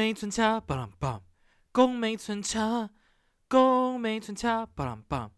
[0.00, 1.20] 美村恰巴朗梆，
[1.72, 2.88] 宫美村恰，
[3.46, 5.28] 宫美村恰巴朗梆，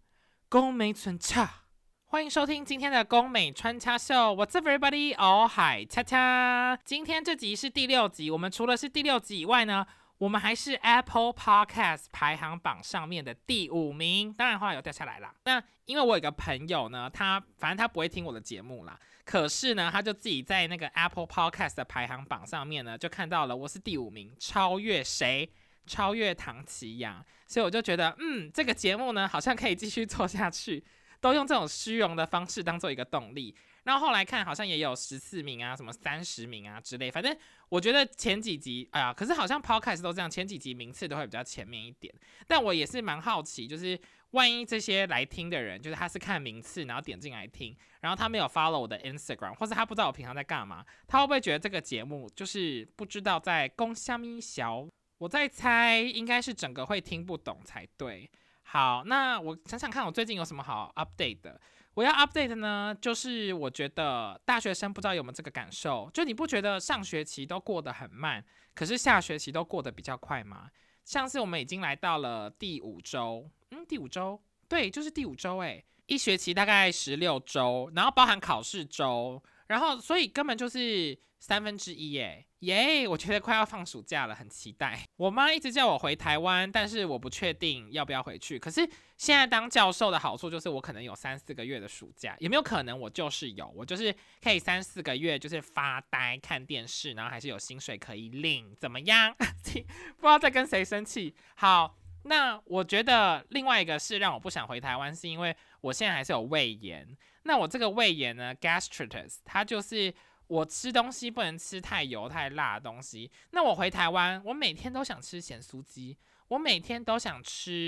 [0.48, 1.64] 宫美村恰。
[2.06, 5.16] 欢迎收听今天的宫美穿插秀，What's up everybody？
[5.18, 9.84] 哦嗨恰恰，今天这集是第六集，我们除了是第六集以外呢，
[10.18, 15.34] 我们还是 Apple Podcast 排行榜上面的第五名，当然后来有掉下来啦。
[15.42, 25.50] 那因为我有个朋友呢，他反正他不会听我的节目啦，可是呢，他就自己在那个 Apple Podcast 的排行榜上面呢，就看到了我是第五名，超越谁？
[25.84, 30.84] 超越唐奇阳，所以我就觉得，嗯，这个节目呢，好像可以继续做下去。
[31.20, 37.32] 都用这种虚荣的方式当做一个动力，然后后来看好像也有十四名啊，什么三十名啊之类，反正
[37.68, 42.12] 我觉得前几集，哎呀，可是好像 Podcast 都这样，前几集名次都会比较前面一点。
[42.48, 43.96] 但我也是蛮好奇，就是
[44.32, 54.86] 万一这些来听的人，就是他是看名次然后点进来听，然后他没有 follow 我的 Instagram，或者他不知道我平常在干嘛，他会不会觉得这个节目就是不知道在攻虾米小？
[55.18, 58.28] 我在猜，应该是整个会听不懂才对。
[58.64, 61.60] 好，那我想想看，我最近有什么好 update 的？
[61.94, 68.42] 我要 update 呢，就是我觉得大学生不知道有没有这个感受，就你不觉得上学期都过得很慢，
[68.74, 70.70] 可是下学期都过得比较快吗？
[71.04, 82.46] 像是我们已经来到了第五周，嗯，第五周，对，就是第五周，诶，一学期大概十六周，然后包含考试周，然后所以根本就是三分之一，耶。
[82.62, 83.08] 耶！
[83.08, 85.04] 我觉得快要放暑假了，很期待。
[85.16, 88.56] 我妈一直叫我回台湾，但是我不确定要不要回去。
[88.56, 93.68] 可是现在当教授的好处就是，我可能有三四个月的暑假，有没有可能我就是有？
[93.74, 99.34] 我就是可以三四个月就是发呆看电视，然后还是有薪水可以领，怎么样？
[99.66, 99.84] 不知
[100.20, 101.34] 道在跟谁生气。
[101.56, 107.16] 好，那我觉得另外一个是让我不想回台湾，是因为我现在还是有胃炎。
[107.44, 110.14] 那我这个胃炎呢，gastritis，它就是。
[110.48, 113.30] 我吃东西不能吃太油太辣的东西。
[113.52, 117.80] 那我回台湾，我每天都想吃咸酥鸡，我每天都想吃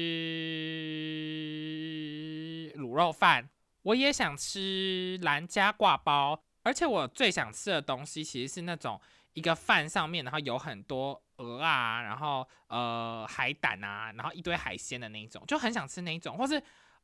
[2.77, 3.51] 卤肉饭，
[3.83, 6.43] 我也想吃兰家挂包。
[6.63, 8.99] 而且我最想吃的东西其实是那种
[9.35, 16.61] 一个饭上面，然后有很多鹅啊，然后呃海胆啊，然后一堆海鲜的那种，就很想吃那种，或是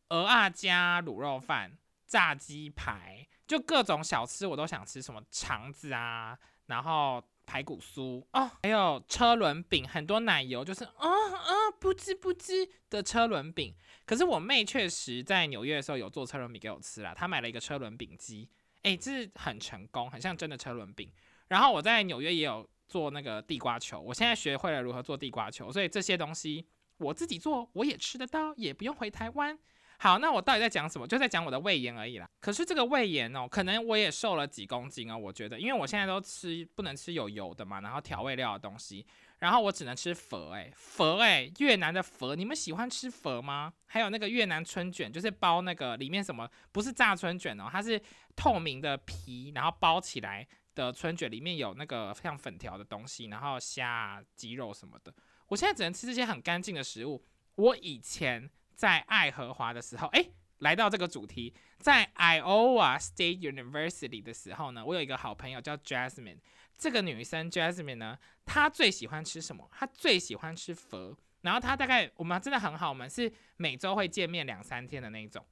[0.09, 1.77] 鹅啊加卤肉饭、
[2.07, 3.27] 炸鸡排。
[3.47, 13.75] 就各种小吃我都想吃，什么肠子啊，然后排骨酥哦，还有车轮饼，很多奶油，就是啊啊不知不知的车轮饼。
[14.07, 18.49] 可是我妹确实在纽约的时候有做车轮饼给我吃啦，她买了一个车轮饼机，
[18.83, 21.13] 诶，这是很成功，很像真的车轮饼。
[21.51, 26.65] 然后我在纽约也有做那个地瓜球，我现在学会了如何做地瓜球，所以这些东西
[26.97, 29.59] 我自己做我也吃得到，也不用回台湾。
[29.99, 31.07] 好，那我到底在讲什么？
[31.07, 32.31] 就在讲我的胃炎而已啦。
[32.41, 35.19] 可是这个胃炎哦，可能我也瘦了几公斤哦。
[35.19, 39.05] 我觉得，因为我现在都吃不能吃有油的嘛，然后调味料的东西，
[39.41, 43.71] 然后我只能吃佛哎佛哎越南的佛，你们喜欢吃佛吗？
[43.89, 48.01] 还有那个越南春卷，就是包那个里面什么不是炸春卷哦，它是
[48.35, 55.15] 透明的皮，然后包起来的春卷，里面有那个像粉条的东西，然后虾、鸡肉什么的。
[55.49, 57.25] 我现在只能吃这些很干净的食物。
[57.57, 58.51] 我以前。
[58.81, 60.25] 在爱荷华的时候，哎，
[60.61, 66.39] 来到这个主题，在 Iowa State University 的时候呢，我有一个好朋友叫 Jasmine。
[66.79, 69.69] 这个女生 Jasmine 呢，她最喜欢吃什么？
[69.71, 71.15] 她最喜欢吃佛。
[71.43, 75.45] 然后她大概我们真的很好，我们是每周会见面两三天的那种。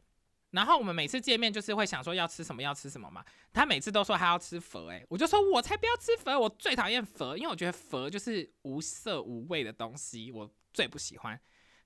[0.51, 3.25] 然后我们每次见面就是会想说要吃什么要吃什么嘛。
[3.53, 11.41] 他每次都说他要吃佛，哎，我就说我才不要吃佛，我最讨厌佛，因为我觉得佛就是无色无味的东西，我最不喜欢。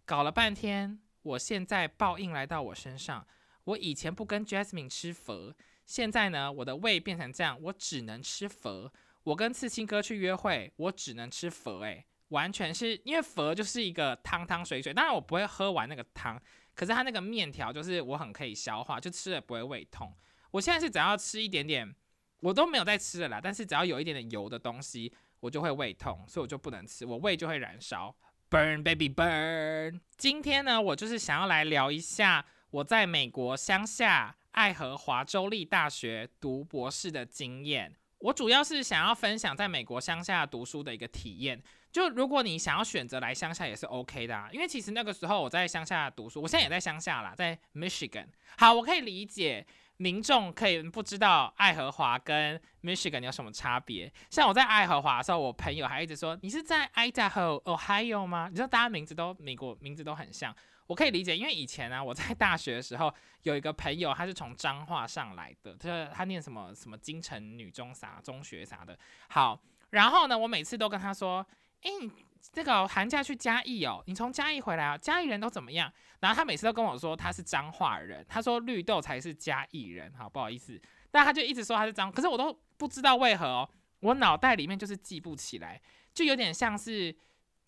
[0.05, 1.01] 搞了半天。
[1.25, 3.25] 我现在报应来到我身上。
[3.63, 5.55] 我以前不跟 Jasmine 吃佛，
[5.87, 8.93] 现在呢，我的胃变成这样，我只能吃佛。
[9.23, 11.79] 我跟刺青哥去约会，我只能吃佛。
[11.83, 16.43] 诶，完全是因为佛就是一个汤汤水水，当然我不会喝完那个汤，
[16.75, 20.15] 可是它那个面条就是我很可以消化，就吃了不会胃痛。
[20.51, 21.95] 我现在是只要吃一点点，
[22.41, 28.15] 我都没有在吃了啦，但是只要有一点点油的东西，我就会胃痛，所以我就不能吃，我胃就会燃烧。
[28.51, 30.01] Burn baby burn！
[30.19, 37.95] 今天呢，我就是想要来聊一下我在美国乡下爱荷华州立大学读博士的经验。
[38.19, 41.63] 我主要是想要分享在美国乡下读书的一个体验。
[41.93, 48.27] 就如果你想要选择来乡下也是 OK 的啊，因为其实那个时候我在乡下读书，我现在也在乡下啦，在 Michigan。
[48.59, 49.65] 好，我可以理解。
[49.99, 54.13] 民众可以不知道爱荷华跟 Michigan 有什么差别。
[54.31, 60.53] 像我在爱荷华的时候，我朋友还一直说：“你是在 Idaho、Ohio 吗？”你知道大家名字都美国名字都很像，
[60.89, 68.99] 我可以理解，因为以前呢，我在大学的时候有一个朋友，他是从彰化上来的，他他念什么什么京城女中啥中学啥的。
[69.29, 69.61] 好，
[69.91, 71.47] 然后呢，我每次都跟他说
[71.83, 72.11] 哎，你
[72.53, 74.99] 这个寒假去嘉义哦，你从嘉义回来啊？
[74.99, 75.93] 嘉义人都怎么样？
[76.21, 80.81] 然后他每次都跟我说他是彰化人，他说绿豆才是嘉义人，好不好意思？
[81.11, 83.69] 但他就一直说他是彰，可是我都不知道为何哦，
[84.01, 85.81] 我脑袋里面就是记不起来，
[86.15, 87.15] 就有点像是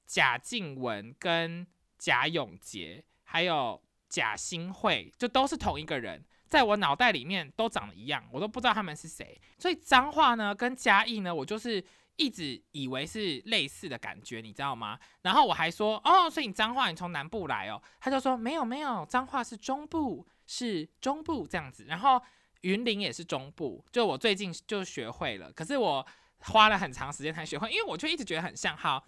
[0.07, 1.67] 贾静雯跟
[1.99, 6.25] 贾永杰，还有贾新慧，就都是同一个人。
[6.49, 9.41] 在我脑袋里面都长得一样，我都不知道他们是谁。
[9.59, 11.85] 所以脏话呢跟嘉义呢，我就是
[12.17, 14.99] 一直以为是类似的感觉，你知道吗？
[15.23, 21.85] 然后我还说哦，所以你脏话你从南部来哦，他就说没有没有，脏话是中部，是中部这样子。
[21.89, 22.21] 然后
[22.61, 26.07] 云林也是中部，就我最近就学会了，可是我
[26.39, 29.03] 花了很长时间才学会，因为我就一直觉得很像哈。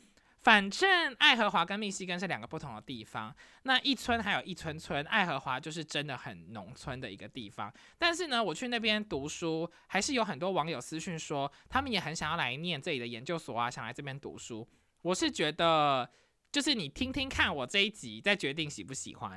[0.46, 3.34] 反正爱荷华跟密西根是两个不同的地方，
[3.64, 7.68] 那一村还有一村村，爱荷华就是真的很农村的一个地方。
[7.98, 14.64] 但是呢，我去那边读书，还是有很多网友私讯说，他们也很想要来念这里的研究所啊，想来这边读书。
[15.02, 16.08] 我是觉得，
[16.52, 19.36] 就是你听听看我这一集，再决定喜不喜欢。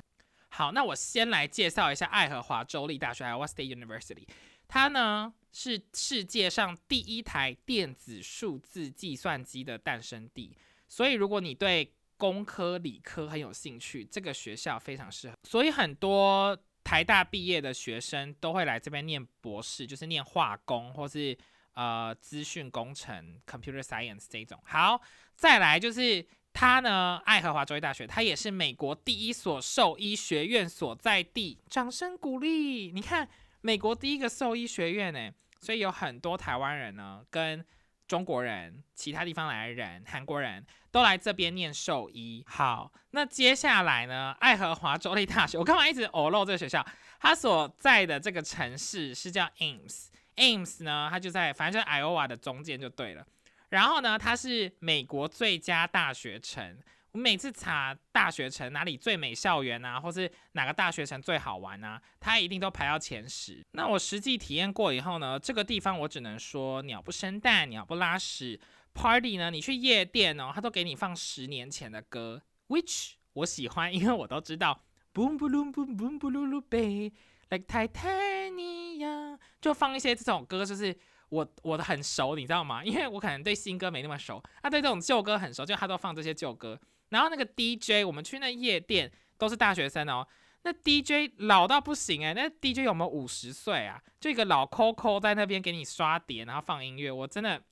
[0.50, 4.28] 好，那我先来介绍一下爱荷华州立大学 （Iowa State University），
[4.68, 10.56] 它呢是世界上第一台电子数字计算机的诞生地。
[10.90, 15.36] 所以，如果你对工科、理科很有兴趣，这个学校非常适合。
[15.44, 21.38] 所以，很多台大毕业的学生都会来这边念博士，就是念化工或是
[21.76, 24.60] 呃资讯工程 （computer science） 这种。
[24.66, 25.00] 好，
[25.36, 31.60] 再来就是它呢，爱荷华州立大学，它也是美国第一所兽医学院所在地。
[31.70, 32.92] 掌声鼓励！
[32.92, 33.30] 你看，
[33.62, 35.32] 美国第一个兽医学院呢，
[35.62, 37.64] 所以有很多台湾人呢跟。
[38.10, 42.44] 中国人、其他地方来的人、韩国人都来这边念兽医。
[42.48, 44.36] 好，那接下来呢？
[44.40, 46.86] 爱荷华州立大学，我干嘛一直偶漏这个学校？
[47.20, 50.08] 它所在的这个城市是叫 Ames。
[50.36, 53.26] Ames 呢，它就在反正就是 Iowa 的中间就对了。
[53.70, 56.78] 然后呢，它是美国最佳大学城。
[57.12, 63.66] 我每次查大学城哪里最美校园啊，或是哪个大学城最好玩啊，它一定都排到前十。
[63.72, 68.60] 那我实际体验过以后呢，这个地方我只能说鸟不生蛋，鸟不拉屎。
[68.94, 74.84] Party 呢，你去夜店哦，他都给你放十年前的歌，which 我喜欢，因为我都知道。
[75.12, 77.12] boom boom boom boom boom boom baby
[77.50, 80.96] like titanium，就放一些这种歌，就是
[81.30, 82.84] 我我的很熟，你知道吗？
[82.86, 86.80] 因为我可能对新歌没那么熟，他对这种旧歌很熟，就他都放这些旧歌。
[87.10, 90.26] 然后那个 DJ，我们去那夜店都是大学生哦。
[90.62, 94.00] 那 DJ 老到不行哎，那 DJ 有没有五十岁啊？
[94.20, 97.64] 就一个老 Coco 在那边给你刷碟，然后放音乐，我真的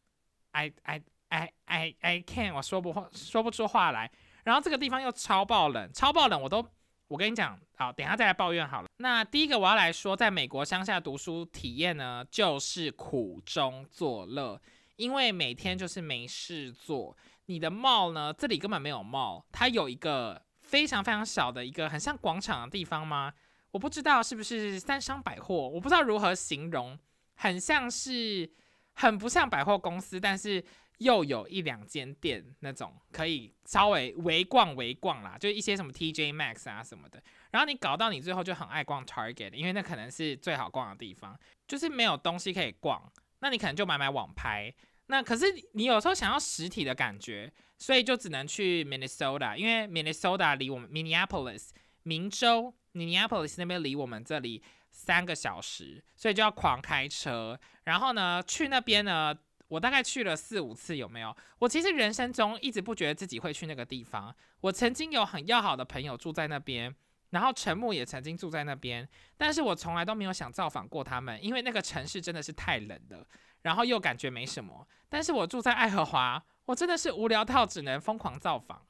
[0.57, 4.09] ，I I I I I can't，我说不话说不出话来。
[4.43, 6.65] 然后这个地方又超爆冷，超爆冷，我都，
[7.07, 8.87] 我跟你讲，好，等下再来抱怨好了。
[8.97, 14.59] 那第一个我要来说，在美国乡下读书体验呢，就是苦中作乐，
[14.95, 17.15] 因为每天就是没事做。
[17.45, 18.33] 你的 mall 呢？
[18.33, 23.33] 这里根本没有 mall，它有一个非常非常小的一个很像广场的地方吗？
[23.71, 26.97] 我不知道是不是三商百货，我不知道如何形容，
[27.35, 28.49] 很像是
[28.97, 30.63] 很不像百货公司，但是
[30.97, 37.21] 又有一两间店那种可以稍微围逛围逛啦，就一些什么 TJ Max 啊什么的。
[37.51, 43.01] 然后你搞到你最后就很爱逛 Target，因为那可能是最好逛的地方，就是没有东西可以逛，
[43.39, 44.73] 那你可能就买买网拍。
[45.05, 51.69] 那可是你有时候想要实体的感觉，所以就只能去 Minnesota，因为 Minnesota 离我们 Minneapolis
[52.03, 54.63] 明州 Minneapolis 那边离我们这里
[54.97, 57.57] 三个小时，所以就要狂开车。
[57.83, 59.31] 然后呢，去那边呢，
[59.67, 61.37] 我大概去了四五次，有没有？
[61.59, 64.35] 我其实人生中一直不觉得自己会去那个地方。
[64.61, 66.93] 我曾经有很要好的朋友住在那边，
[67.29, 73.23] 然后陈木也曾经住在那边，但是我从来都没有想造访过他们，因为那个城市真的是太冷了。
[73.61, 78.81] 然后又感觉没什么，但是我住在爱荷华，我真的是无聊到只能疯狂造访。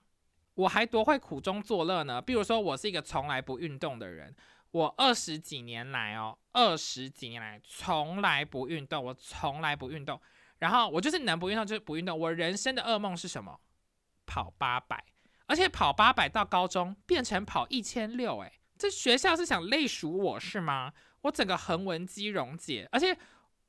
[0.53, 4.35] 我还多会苦中作乐呢，比如说我是一个从来不运动的人，
[4.77, 10.21] 我二十几年来哦，二十几年来从来不运动，我从来不运动。
[10.59, 12.17] 然后我就是能不运动就是不运动。
[12.17, 13.59] 我人生的噩梦是什么？
[14.27, 15.03] 跑八百，
[15.47, 20.93] 而且跑八百到高中变成跑一千六，诶，这学校是想累数我是吗？
[21.21, 23.17] 我整个横纹肌溶解，而且。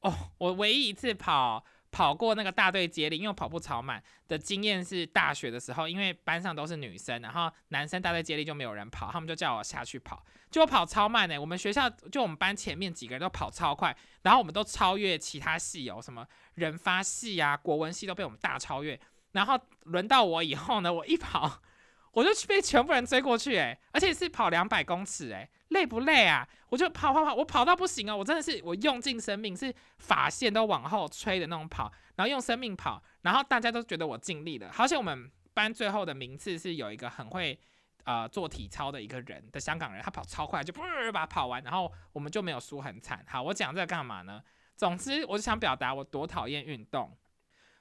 [0.00, 1.64] 哦，我唯一一次跑
[1.98, 11.36] 跑过那个大队接力，因为跑步超慢的经验是大学的时候，因为班上都是女生，然后男生大队接力就没有人跑，他们就叫我下去跑，就我跑超慢呢。
[11.36, 16.24] 我们学校就我们班前面几个人都跑超快，然后我们都超越其他系有，什么
[16.54, 19.00] 人发系啊、国文系都被我们大超越。
[19.32, 21.60] 然后轮到我以后呢，我一跑，
[22.12, 26.46] 我就被全部人追过去，诶，而且是跑两百公尺，诶，累不累啊？
[26.68, 34.70] 我就跑跑跑，我跑到不行哦，我真的是我用尽生命，是发线都往后吹的那种跑，然后用生命跑，然后大家都觉得我尽力了。
[34.76, 37.58] 而且我们班最后的名次是有一个很会
[38.04, 43.24] 呃做体操的一个人的香港人，他跑超快，就噗把跑完，然后我们就没有输很惨。
[43.28, 44.42] 好，我讲这干嘛呢？
[44.76, 47.16] 总之，我就想表达我多讨厌运动。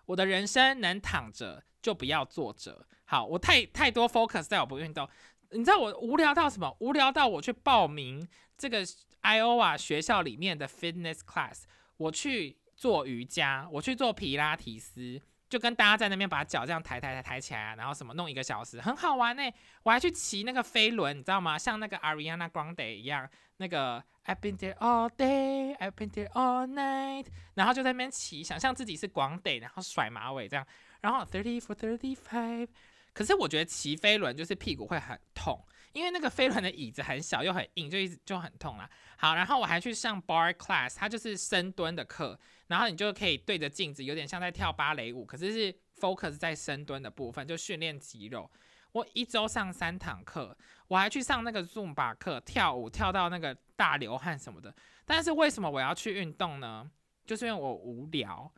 [0.05, 2.87] 我的人生能躺着就不要坐着。
[3.09, 5.07] 好，我太太多 focus 在我不运动。
[5.51, 6.75] 你知道我无聊到什么？
[6.81, 8.85] 无聊到我去报名这个
[9.21, 11.63] Iowa 学校里面的 fitness class，
[11.95, 19.43] 我去做瑜伽，我去做皮拉提斯，就跟大家在那边把脚这样抬抬抬抬起来，然后什么弄一个小时，很好玩呢。
[19.83, 21.57] 我还去骑那个飞轮，你知道吗？
[21.57, 30.67] 像那个 Ariana Grande 一样，那个 I've been there all day, I've been there all night，然后就在那边骑，想象自己是广得，然后甩马尾这样，
[30.99, 32.67] 然后 thirty for thirty five。
[33.17, 35.59] 可是我觉得骑飞轮就是屁股会很痛，
[35.91, 38.87] 因为那个飞轮的椅子很小又很硬，就一直就很痛啦。
[39.17, 48.47] 好，然后我还去上 bar class，它就是深蹲的课，然后你就可以对着镜子，有点像在跳芭蕾舞，可是是 focus 在深蹲的部分，就训练肌肉。
[48.91, 50.55] 我一周上三堂课，
[50.87, 54.71] 我还去上那个 Zumba 课，跳舞跳到那个大流汗什么的。
[55.07, 56.87] 但是为什么我要去运动呢？
[57.25, 58.53] 就是因为我无聊。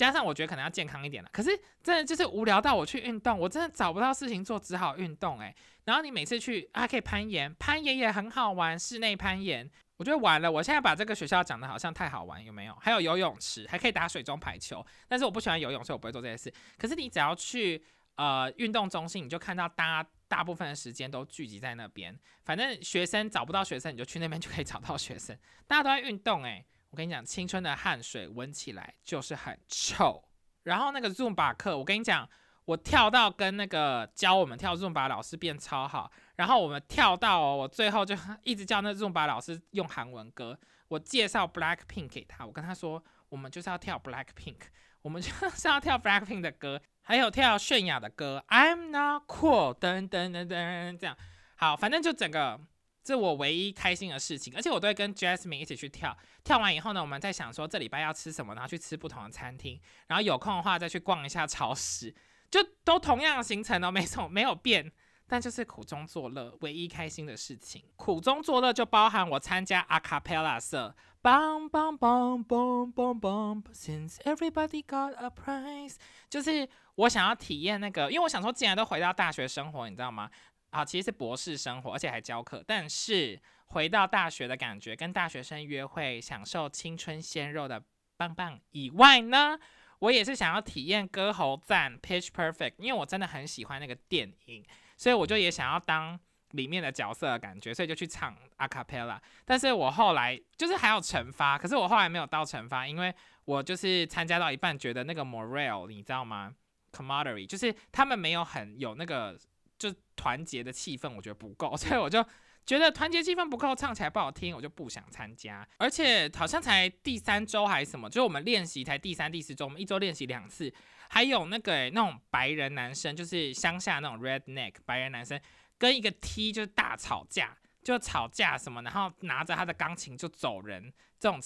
[0.00, 1.50] 加上我觉得可能要健康一点了，可是
[1.82, 5.54] 真的就是无聊到我去运动，我真的找不到事情做，只好运动哎。
[5.84, 9.70] 然后你每次去还可以攀岩，攀岩也很好玩，室内攀岩。
[9.98, 12.74] 我觉得完了，我现在把这个学校讲的好像太好玩，有没有？
[12.80, 14.82] 还有游泳池，还可以打水中排球。
[15.06, 16.50] 但是我不喜欢游泳，所以我不会做这些事。
[16.78, 22.18] 可是你只要去呃运动中心，你就看到大大部分的时间都聚集在那边。
[22.42, 25.36] 反正学生找不到学生，你就去那边就可以找到学生。
[25.66, 26.64] 大家都在运动哎。
[26.90, 30.22] 我跟你讲，青春的汗水闻起来就是很臭。
[30.64, 32.28] 然后那个 zoomba 课，我跟你讲，
[32.64, 36.10] 我跳到跟那个教我们跳 zoomba 老师变超好。
[36.36, 40.58] 然后我们跳到，我最后就 一直叫那 zoomba 老师用韩文歌。
[40.88, 44.58] 我介绍 Black Pink 给他，我跟他说，我们就是要跳 Black Pink，
[45.02, 51.16] 我们就是 要跳 Black Pink 的歌，还有跳泫雅的歌，I'm not cool，噔噔噔噔，这样
[51.54, 52.60] 好，反正就整个。
[53.02, 56.16] 这我唯一开心的事情，而且我都会跟 Jasmine 一起去跳。
[56.44, 62.14] 跳完以后呢，我们在想说这礼拜要吃什么，然后去吃不同的餐厅，然后有空的话再去逛一下超市，
[62.50, 64.92] 就都同样的行程哦，没什么没有变，
[65.26, 67.82] 但就是苦中作乐，唯一开心的事情。
[67.96, 75.94] 苦中作乐就包含我参加 a cappella 社，bang bang bang bang bang bang，since everybody got a prize，
[76.28, 80.30] 就是我想要体验那个，因为我想说，既然都回到大学生活，你知道吗？
[80.70, 82.62] 啊，其实是博士生活，而且还教课。
[82.66, 87.82] 但是回到大学的感觉，跟大学生约会，享受青春鲜肉的
[88.16, 89.58] 棒棒以外呢，
[89.98, 94.64] 我也是想要体验歌喉赞 Pitch Perfect，因为我真的很喜欢那个电影，
[94.96, 96.18] 所以我就也想要当
[96.52, 99.18] 里面的角色的感觉，所以就去唱 a cappella。
[99.44, 103.12] 但是我后来就是还有惩罚，可是我后来没有到惩罚，因为
[103.44, 106.54] 我就是参加到一半，觉得那个 morale 你知道吗
[106.92, 109.36] ？Commodity 就是他们没有很有那个。
[109.80, 112.22] 就团结的气氛，我觉得不够， 所以我就
[112.66, 115.66] 觉得团结气氛不够，唱起来不好听，我就不想参加。
[115.78, 120.72] 而且好像才第三周还是什么，就是我们练习才第三、第四周，我们一周练习两次。
[121.08, 125.40] 还有那个那种白人男生，就是乡下那种 redneck 白人男生，
[125.78, 131.40] 跟一个 T 就是大吵架，就吵架什么，然后拿着他的钢琴就走人，这种。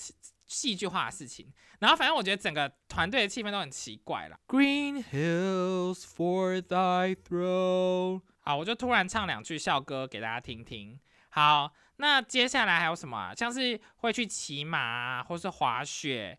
[0.47, 4.39] 戏剧化的事情，然后反正我觉得整个团队的气氛都很奇怪了。
[4.47, 8.23] Green hills for thy throne。
[8.41, 11.01] 好，我就突然唱两句校歌给大家听听。
[11.31, 13.35] 好，那接下来还有什么？
[13.35, 16.39] 像是会去骑马，或是滑雪，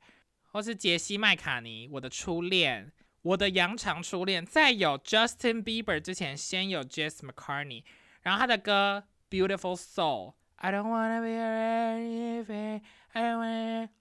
[0.52, 2.94] 或是杰西麦卡尼，我的初恋，
[3.24, 4.46] 我的羊肠初恋。
[4.46, 7.84] 在有 Justin Bieber 之前，先有 Jess McCartney，
[8.22, 10.36] 然后他的歌 Beautiful Soul。
[10.58, 12.84] I don't wanna be a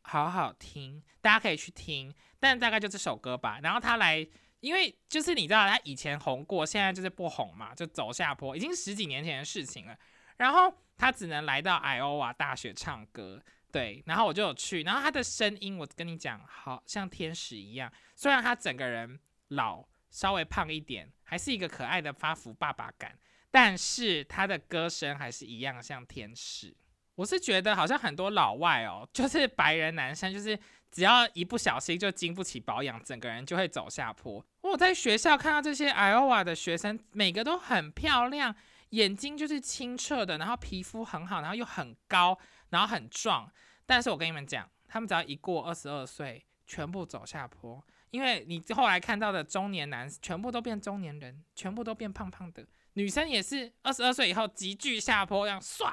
[0.02, 3.60] 好好听，大家可以去听，但大概就这首歌吧。
[3.62, 4.26] 然后他来，
[4.58, 9.96] 因为就是你知道他以前红过，现在就是不红嘛，就走下坡，已经十几年前的事情了。
[10.36, 13.40] 然后他只能来到艾欧瓦大学唱歌，
[13.70, 14.02] 对。
[14.06, 17.92] 然后我就有去，然后他的声音，我跟你讲，好像天使一样。
[18.16, 23.16] 虽然他整个人老，稍微胖一点，还是一个可爱的发福爸爸感，
[23.50, 26.76] 但是他的歌声还是一样像天使。
[27.14, 30.58] 我是觉得好像很多老外哦，就是白人男生，就是
[30.90, 34.44] 只要一不小心就经不起保养，整个人就会走下坡。
[34.62, 38.54] 我在学校看到这些 Iowa 的学生，每个都很漂亮，
[38.90, 42.38] 眼睛就是清澈的，然后皮肤很好，然后又很高，
[42.70, 43.50] 然后很壮。
[43.86, 47.84] 但是我跟你们讲，他们只要一过二十二岁，全部走下坡。
[48.10, 55.92] 因为你后来看到的中年男全部都变中年人，全部都变胖胖的，女生也是二十二岁以后急剧下坡，这样唰，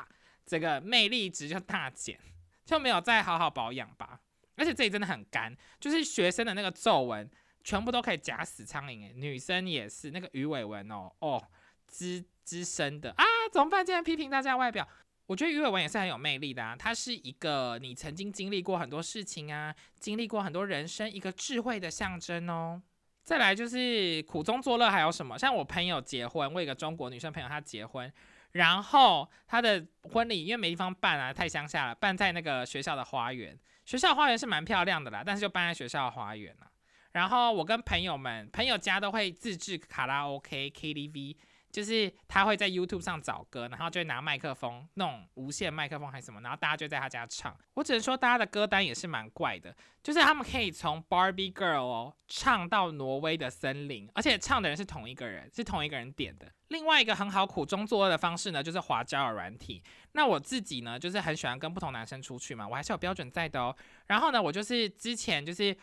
[0.51, 2.20] 这个魅力值就大减，
[2.65, 4.20] 就没有再好好保养吧。
[4.58, 7.31] 而且这里真的很干，就是学生的那个皱纹
[7.63, 11.41] 全部都可以夹死苍蝇诶，女生也是那个鱼尾纹哦哦，
[11.88, 13.86] 滋滋生的啊，怎么办？
[13.86, 14.86] 竟然批评大家外表。
[15.27, 22.81] 我觉得鱼尾纹也是很有魅力的啊，它是一个你曾经经历过很多事情啊，经历过很多人生一个智慧的象征哦。
[23.24, 25.39] 再来就是苦中作乐还有什么？
[25.39, 28.12] 像我朋友结婚，我有一个中国女生朋友，她结婚，
[28.53, 33.58] 然后他的婚礼因为没地方办啊，太乡下了，办在那个学校的花园。
[33.86, 36.67] 学校花园是蛮漂亮的啦，但是就办在学校花园啊。
[37.13, 41.36] 然后我跟朋友们，朋友家都会自制卡拉 OK、KTV。
[41.72, 47.56] 就是他会在 YouTube 上找歌，然后就会拿麦克风，那种无线麦克风还是什么，然后大家就在他家唱。
[47.74, 56.51] 我只能说，大家的歌单也是蛮怪的，就是他们可以从 Barbie Girl 哦唱到挪威的森林，而且唱的人是同一个人，是同一个人点的。
[56.68, 59.84] 另外一个很好苦中作乐的方式呢，就是滑交友软体。
[60.13, 63.75] 那我自己呢，就是很喜欢跟不同男生出去嘛，我还是有标准在的哦。
[64.08, 65.75] 然后呢，我就是之前就是。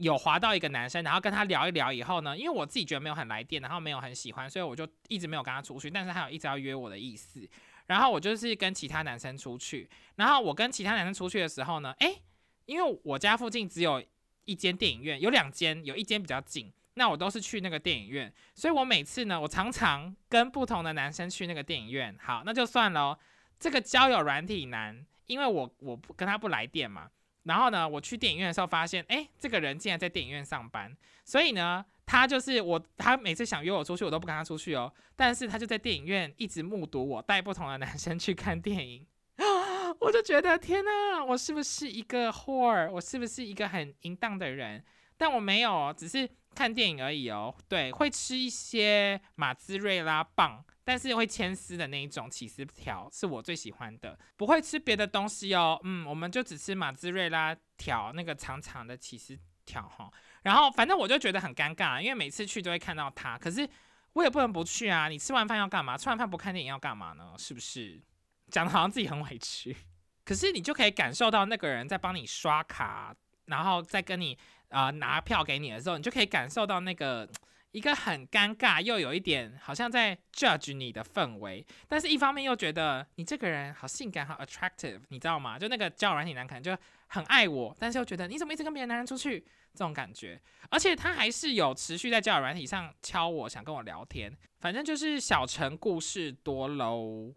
[0.00, 5.90] 有滑到一个男生，然后跟他聊一聊以后呢，因为我自己觉得没有很来电，然后没有很喜欢，所以我就一直没有跟他出去。
[5.90, 7.46] 但是他有一直要约我的意思，
[7.86, 9.88] 然后我就是跟其他男生出去。
[10.16, 12.22] 然后我跟其他男生出去的时候呢，诶，
[12.64, 14.02] 因为我家附近只有
[14.46, 18.32] 一间电影院，有两间，有一间比较近，那我都是去那个电影院。
[18.54, 22.16] 所以我每次呢，我常常跟不同的男生去那个电影院。
[22.18, 23.18] 好，那就算了。
[23.58, 27.10] 这个交友软体男，因为我我不跟他不来电嘛。
[27.44, 30.94] 然后呢，我去电影院的时候发现，哎，这个人竟然在电影院上班。
[31.24, 34.92] 所以呢，他就是我，他每次想约我出去，我都不跟他出去哦。
[35.16, 39.06] 但是他就在电影院一直目睹我带不同的男生去看电影，
[40.00, 42.90] 我就觉得天哪，我是不是一个 whore？
[42.90, 44.84] 我是不是一个很淫荡的人？
[45.16, 47.54] 但我没有，只是看电影而已哦。
[47.68, 50.64] 对，会吃一些马兹瑞拉棒。
[50.90, 55.80] 但是会牵丝的那一种起司条是我最喜欢的，不会吃别的东西哦。
[55.84, 60.10] 嗯，我们就只吃马兹瑞拉条那个长长的起司条哈。
[60.42, 63.68] 然后反正我就觉得很尴尬，因为每次去都会看到他，可是
[64.14, 65.08] 我也不能不去啊。
[65.08, 65.96] 你吃完饭要干嘛？
[65.96, 67.36] 吃完饭不看电影要干嘛呢？
[67.38, 68.02] 是不是？
[68.50, 69.76] 讲的好像自己很委屈，
[70.24, 74.36] 可是你就可以感受到那个人在帮你刷卡，然后再跟你
[74.70, 77.30] 啊拿票给你的时候，你就可以感受到那个。
[77.72, 85.58] 一个很尴尬又有一点好像在 judge 你的氛围，但是一方面又觉得你这个人好性感好 attractive，你知道吗？
[85.58, 89.40] 就那个交友软体男可能就很爱我，但是又觉得你怎么一直跟别的男人出去
[89.72, 97.32] 这种感觉，而且他还是有持续在交友软体上敲我，想跟我聊天，反正就是小城故事多喽。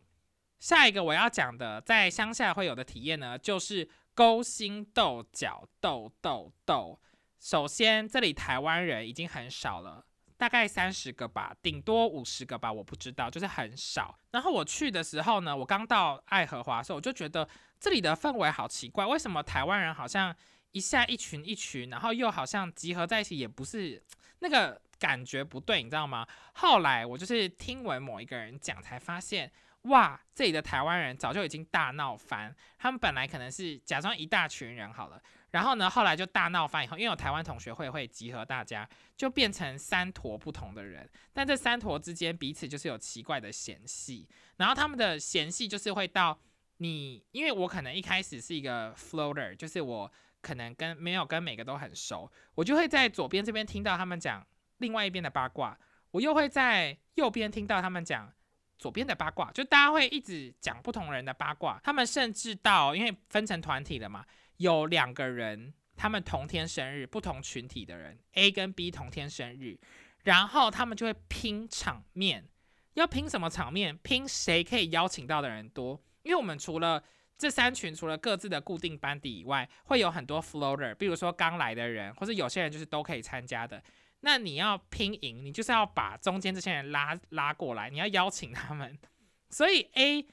[0.60, 7.00] 下一个我要讲的在乡下会有的体验呢，就是勾心斗角斗斗斗。
[7.40, 10.06] 首先这里台湾人已经很少了。
[10.44, 14.20] 大概三十个吧，顶多五十个吧，我不知道，就是很少。
[14.32, 17.48] 然后我去的时候呢，我刚到爱荷华的时候，我就觉得
[17.80, 20.36] 这里的氛围好奇怪，为什么台湾人好像
[20.74, 24.04] 一下一群一群，然后又好像集合在一起，也不是
[24.40, 26.28] 那个感觉不对，你知道吗？
[26.56, 29.50] 后来我就是听闻某一个人讲，才发现，
[29.84, 35.24] 哇，这里的台湾人早就已经大闹翻，他们本来可能是假装一大群人好了。
[35.54, 41.08] 然后呢，后来就大闹翻以后，因为有台湾同学会会集合大家，就变成三坨不同的人。
[41.32, 46.40] 但这三坨之间彼此就是有奇怪的嫌隙，然后他们的嫌隙就是会到
[46.78, 50.12] 你，因为我可能一开始是一个 floater，就是我
[50.42, 54.44] 可能跟没有跟每个都很熟，我就会在左边这边听到他们讲
[54.80, 55.78] 另外一边的八卦，
[56.10, 58.34] 我又会在右边听到他们讲
[58.80, 61.80] 左边的八卦，就大家会一直讲不同人的八卦。
[61.84, 64.26] 他们甚至到因为分成团体了嘛。
[64.64, 69.78] 有两个人，他们同天生日，不同群体的人，A 跟 B 同天生日，
[70.24, 72.48] 然后他们就会拼场面，
[72.94, 73.98] 要拼什么场面？
[73.98, 76.02] 拼谁可以邀请到的人多？
[76.24, 77.04] 因为我们除了
[77.38, 83.84] 这三群，除了各自的固定班底以外，会有很多 floater，比如说刚来的人，或者有些人就是都可以参加的。
[84.22, 88.98] 那你要拼赢，你就是要把中间这些人拉拉过来，你要邀请他们。
[89.50, 90.26] 所以 A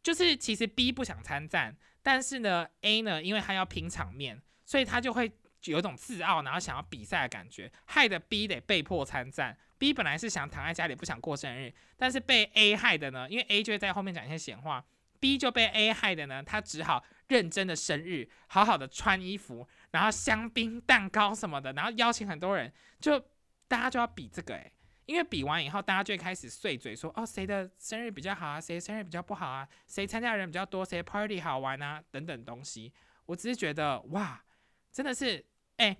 [0.00, 1.76] 就是其实 B 不想参战。
[2.02, 5.30] 但是呢，A 呢，因为他要拼场面，所以他就会
[5.64, 9.56] 有一种自傲，然后想要比赛的感觉，害得 B 得被迫参战。
[9.78, 14.84] B 本来是想躺在家里不想过生日，但是被 A 害的呢，因为 A 就会在后面讲一些闲话
[15.20, 23.18] ，B 就被 A 害的呢，他只好认真的生日，好好的穿衣服，然后香槟蛋糕什么的，然后邀请很多人，就
[23.68, 24.72] 大家就要比这个诶。
[25.12, 28.58] 因为比完以后，大家就会开始碎嘴说：“哦，谁的生日比较好啊？
[28.58, 29.68] 谁生日比较不好啊？
[29.86, 30.82] 谁参加的人比较多？
[30.82, 32.02] 谁 party 好玩啊？
[32.10, 32.90] 等等东西。”
[33.26, 34.42] 我只是觉得，哇，
[34.90, 35.44] 真的是，
[35.76, 35.94] 哎，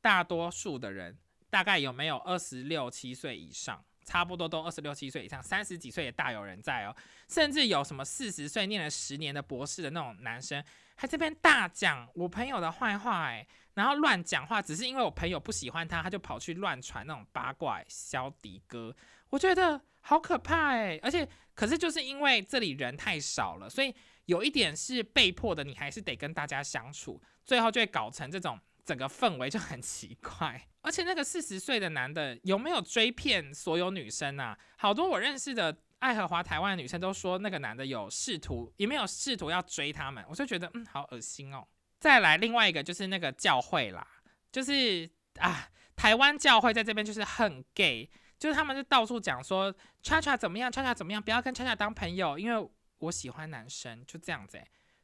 [0.00, 1.16] 大大多数的人
[1.50, 3.84] 大概有没有二十六七岁以上？
[4.04, 6.96] 差不多都二十六七岁以上，三十几岁也大有人在哦。
[7.28, 13.46] 甚至有什么四十岁念了十年的博士的那种男生，还这边大讲我朋友的坏话，诶，
[13.78, 18.94] 然后乱讲话，只是因为我朋友不喜欢他，他就跑去乱传那种八卦，小迪哥，
[19.30, 20.98] 我觉得好可怕诶。
[21.02, 28.58] 而且，可是就是因为这里人太少了，所以有一点是被迫的，你还是得跟大家相处，最后就会搞成这种。
[28.84, 34.58] 整个氛围就很奇怪，而且那个四十岁的男的有没有追骗所有女生啊？
[34.78, 41.68] 好多我认识的爱荷华台湾的女生都说那个男的有试图，也没有试图要追他们，我就觉得嗯，好恶心哦。
[41.98, 44.06] 再来另外一个就是那个教会啦，
[44.52, 45.08] 就是
[45.38, 48.08] 啊，台湾教会在这边就是很 gay，
[48.38, 54.60] 就是他们是到处讲说恰恰怎么样，恰恰怎么样，不要跟恰恰当朋友，因为我喜欢男生，就这样子，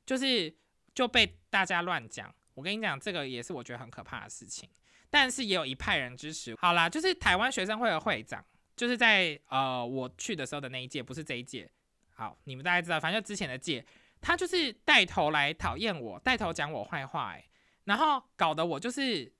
[0.07, 0.55] 就是
[0.95, 2.33] 就被大家乱讲。
[2.55, 4.69] 我跟你讲，这个也是我觉得很可怕的事情，
[5.11, 6.55] 但是也有一派人支持。
[6.57, 8.45] 好啦，就是台湾学生会的会长，
[8.77, 11.69] 就是在呃我去的时候的那一届，不是这一届。
[12.15, 13.85] 好，你们大概知道，反正就之前的届，
[14.25, 17.45] 他就是带头来讨厌我，带头讲我坏话，哎，
[17.85, 19.31] 然后搞得我就是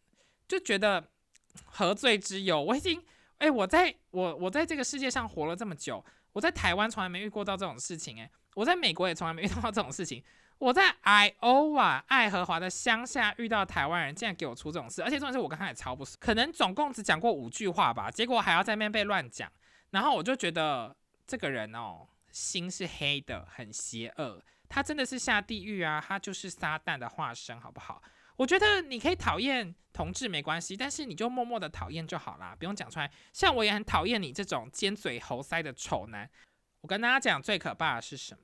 [0.47, 1.03] 就觉得
[1.65, 2.63] 何罪之有？
[2.63, 3.03] 我已经，
[3.39, 10.23] 哎，我在我我在这个世界上活了这么久，我在台湾从来没遇过到这种事情，哎，我在美国也从来没遇到这种事情。
[10.59, 19.51] 我在 I O 啊，爱荷华的乡下遇到台湾人，竟然给我出这种事，而且重点是我跟他也超不熟，可能总共只讲过五句话吧，结果还要在那边被乱讲，
[19.91, 20.95] 然后我就觉得
[21.27, 24.41] 这个人哦，心是黑的，很邪恶，
[24.75, 28.03] 他真的是下地狱啊，他就是撒旦的化身，好不好？
[28.35, 33.09] 我觉得你可以讨厌同志没关系，但是你就默默的讨厌就好啦，不用讲出来。
[33.33, 36.29] 像我也很讨厌你这种尖嘴猴腮的丑男。
[36.81, 38.41] 我跟大家讲，最可怕的是什么？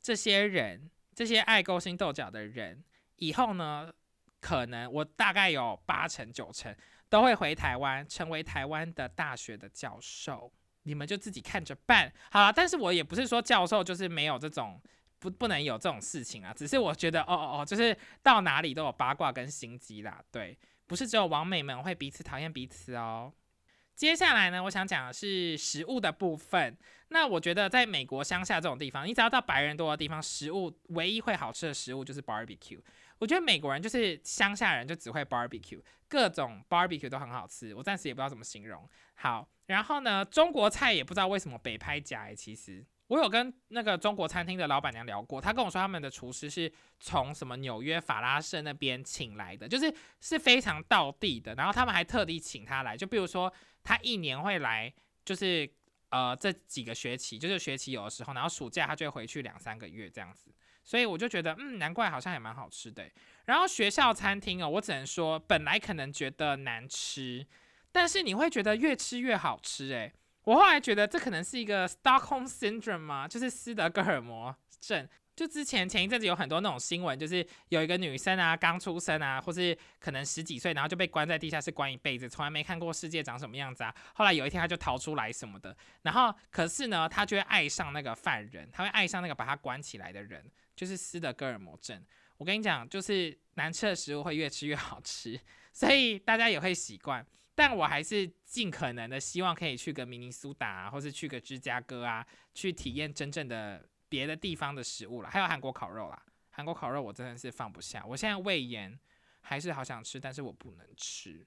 [0.00, 0.90] 这些人。
[1.14, 2.84] 这些爱勾心斗角的人，
[3.16, 3.90] 以后呢，
[4.38, 6.76] 可能我大概有八成九成
[7.08, 10.52] 都会回台湾，成为台湾的大学的教授。
[10.82, 12.12] 你们就自己看着办。
[12.30, 14.78] 好了，但是我也不是说教授就是没有这种
[15.28, 20.22] 不不能有这种事情啊，只是我觉得哦哦哦，就是到哪里都有八卦跟心机啦。
[20.30, 23.32] 对，不是只有王美们会彼此讨厌彼此哦。
[23.96, 26.76] 接下来呢，我想讲的是食物的部分。
[27.08, 32.80] 那我觉得在美国乡下这种地方，你只要到白人多的地方，食物唯一会好吃的食物就是 barbecue。
[33.18, 37.74] 我觉得美国人就是乡下人就只会 barbecue，各种 barbecue 都很好吃。
[37.74, 38.86] 我暂时也不知道怎么形容。
[39.14, 42.34] 好，然后呢，中国菜也不知道为什么北拍假。
[42.34, 51.54] 其实我有跟那个中国餐厅的老板娘聊过，她跟我说他们的厨师是从什么纽约法拉盛那边请来的，就是是非常道地的。
[51.54, 53.52] 然后他们还特地请他来，就比如说。
[53.88, 54.92] 他一年会来，
[55.24, 55.72] 就是
[56.08, 63.08] 呃这几个学期，就是学期有的时候，然后暑假他就会回去两三个月这样子，所以我就觉得，嗯，难怪好像也蛮好吃的。
[63.44, 67.46] 然后学校餐厅哦，我只能说，本来可能觉得难吃，
[67.92, 69.92] 但是你会觉得越吃越好吃。
[69.92, 70.12] 诶，
[70.46, 73.26] 我后来觉得这可能是一个 Stockholm Syndrome 吗？
[73.26, 75.08] 就是斯德哥尔摩症。
[75.34, 83.92] 就之前前一阵子有很多那种新闻，就是有一个女生啊，刚出生啊，或是可能十几岁，然后就被关在地下室关一辈子，从来没看过世界长什么样子啊。
[84.14, 92.00] 后来有一天她就逃出来什么的，然后可是呢，她就会爱上那个犯人，她会爱上那个把她关起来的人，就是斯德哥尔摩症。
[92.36, 95.38] 我跟你讲，就是难吃的食物会越吃越好吃，
[95.72, 97.26] 所以大家也会习惯。
[97.56, 103.84] 但我还是尽可能的希望可以去个明尼苏达，或是去个芝加哥啊，去体验真正的。
[104.08, 106.22] 别的地方的食物了，还有韩国烤肉啦。
[106.50, 108.96] 韩国烤肉我真的是放不下，我现在胃炎
[109.40, 111.44] 还是好想吃，但是我不能吃。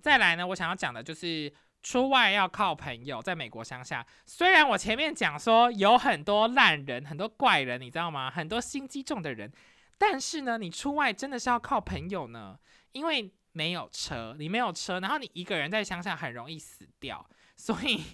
[0.00, 3.20] 再来呢，我想要讲的就是出外要靠朋友。
[3.20, 8.30] 在美国乡下，虽然我前面讲说有很多烂人、很多怪人，你知道吗？
[8.30, 9.52] 很多心机重的人，
[9.98, 12.56] 但是呢，你出外真的是要靠朋友呢，
[12.92, 18.04] 因为没有车，你没有车，然后你一个人在乡下很容易死掉，所以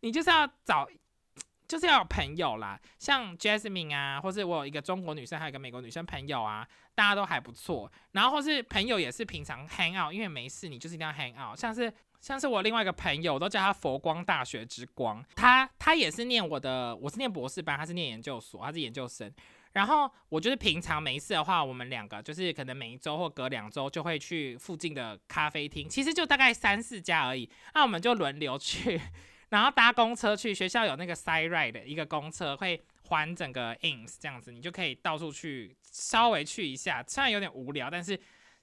[0.00, 0.88] 你就是要找。
[1.68, 7.90] 就是要有朋友啦，像 Jasmine 啊，或是我有一个中国女生，还有一个美国女生朋友啊，大家都还不错。
[8.12, 11.58] 然后或是朋友也是平常 hang out，因为没事你就是一定要 hang out。
[11.58, 19.28] 像是像是我另外一个朋友，我都叫他佛光大学之光，他他也是念我的，我是念博士班，他是念研究所，他是研究生。
[19.76, 28.98] 然后我就是平常没事的话，我们两个就是可能每一周或隔两周就会去附近的咖啡厅，其实就大概三四家而已，那我们就轮流去。
[29.50, 38.18] 然后搭公车去学校有那个 side ride 的一个公车会环整个 ins 这样子，你就可以到处去稍微去一下，虽然有点无聊，但是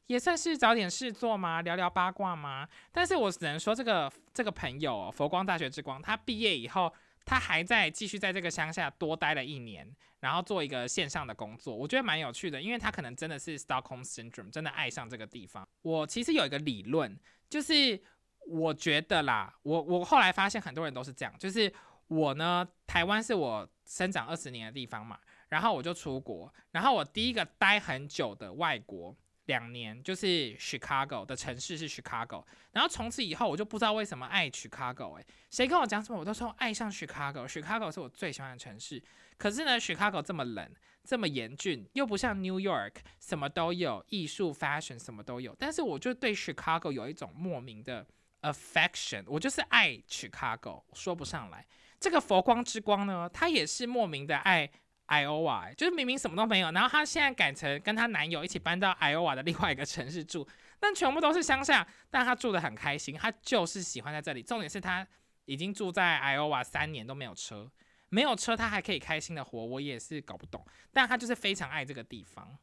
[0.07, 2.67] 也算是找点事做嘛，聊聊八卦嘛。
[2.91, 6.91] 但是我只能说这个这个朋友哦佛光大学之光，他毕业以后
[7.25, 9.87] 他还在继续在这个乡下多待了一年，
[10.19, 15.67] 然后做一个线上的工作，我觉得蛮有趣的，因为他可能真的是 Stockholm Syndrome，真的爱上这个地方。
[15.81, 17.17] 我其实有一个理论，
[17.49, 18.01] 就是
[18.47, 21.73] 我觉得啦，我我后来发现很多人都是这样，就是
[22.07, 29.15] 我呢，台湾是我生长二十年的地方嘛，然后我就出国，然后我第一个待很久的外国。
[29.45, 39.03] 两年就是 Chicago 的城市是 Chicago，然后从此以后我就不知道为什么爱 Chicago 哎，谁跟我讲什么我都说爱上 Chicago，Chicago 是我最喜欢的城市。
[39.37, 40.71] 可是呢，Chicago 这么冷，
[41.03, 45.53] 这么严峻，又不像 New York 什么都有，艺术 fashion 什么都有。
[45.59, 48.07] 但是我就对 Chicago 有一种莫名的
[48.43, 51.65] affection，我就是爱 Chicago，说不上来。
[51.99, 54.69] 这个佛光之光呢，它也是莫名的爱。
[55.07, 60.47] I o w a 就是明明什么都没有，然后她现在改成跟她男友一起搬到 i o w a 的另外一个城市住，
[60.79, 64.41] 但全部都是乡下，但她住的很开心，她就是喜欢在这里。
[64.41, 65.05] 重点是她
[65.45, 67.69] 已经住在 i o w a 三年都没有车，
[68.09, 72.57] 没有车她还可以开心的活，我也是搞不懂，但她就是非常爱这个地方。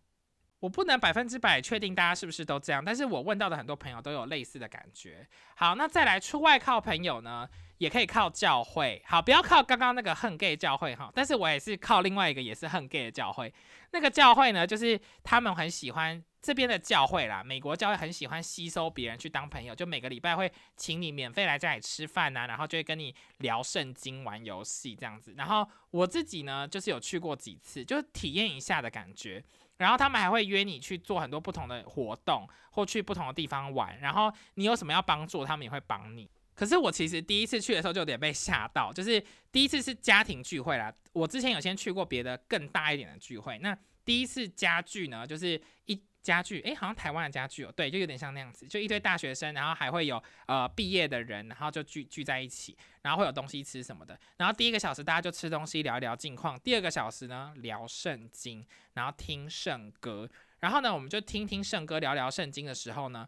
[0.61, 5.27] 我不能百分之百确定大家是不是都这样，但是我问到的很多朋友都有类似的感觉。
[5.55, 7.49] 好，那再来出外靠朋友呢，
[7.81, 9.03] 也可以靠教会。
[9.07, 13.53] 好，不要靠刚刚那个恨 gay 教会哈，但是我也是靠另外一个也是恨 gay 的教会。
[13.93, 25.33] 那个教会呢，就是他们很喜欢这边的教会啦，美国教会很喜欢吸收别人去当朋友，就每个礼拜会请你免费来家里吃饭呐，然后就会跟你聊圣经、玩游戏这样子。
[25.39, 29.43] 然后我自己呢，就是有去过几次，就是体验一下的感觉。
[29.79, 33.99] 然后他们还会约你去做很多不同的活动，或去不同的地方玩。
[34.01, 36.31] 然后你有什么要帮助，他们也会帮你。
[36.61, 40.93] 可是我其实第一次去的时候就有点被吓到，就是第一次是家庭聚会啦。
[41.15, 45.99] 我之前有先去过别的更大一点的聚会，那第一次家聚呢，就是一。
[46.23, 54.21] 家具，诶，好像台湾的家具哦，对，就有点像那样子，就一堆大学生，然后还会有呃毕业的人，然后就聚聚在一起，然后会有东西吃什么的。
[54.37, 60.29] 然后第一个小时大家就吃东西聊一聊近况，第二个小时呢聊圣经，然后听圣歌。
[60.59, 63.27] 然后呢，我们就听听圣歌，聊聊圣经的时候呢，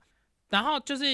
[0.50, 1.04] 然后就是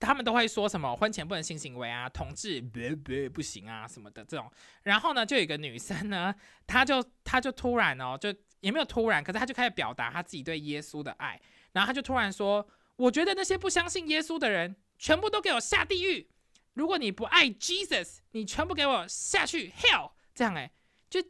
[0.00, 4.50] 他们都会说什么婚前不能性行为啊，同志别别不行啊什么的这种。
[4.82, 6.34] 然后呢，就有一个女生呢，
[6.66, 8.34] 她就她就突然哦就。
[8.60, 11.40] 也没有突然，可是她就开始表达她自己对耶稣的爱，
[11.72, 16.28] 然后她就突然说：“我觉得那些不相信耶稣的人，全部都给我下地狱。
[16.72, 20.72] 如果你不爱 Jesus，你全部给我下去 hell。”这样哎，
[21.08, 21.22] 就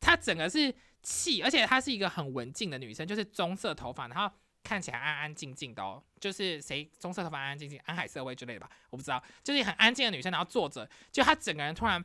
[0.00, 6.02] 她整个是气，而且她是一个很文静的女生，就是棕色头发，然后看起来安安静静的哦。
[6.20, 12.04] 就是谁棕色头发安安静静，安海瑟薇之类的吧，我不知道，就是很安静的女生，然后坐着，就她整个人突然